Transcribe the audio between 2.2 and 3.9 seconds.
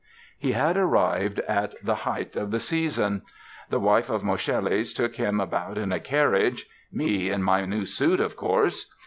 of the season. The